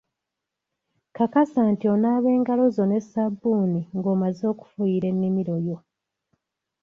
Kakasa 1.15 1.59
nti 1.71 1.85
onaaba 1.93 2.29
engalo 2.37 2.65
zo 2.75 2.83
ne 2.87 2.99
sabbuuni 3.11 3.81
ng'omaze 3.97 4.43
okufuuyira 4.53 5.07
ennimiro 5.13 5.55
yo. 5.67 5.77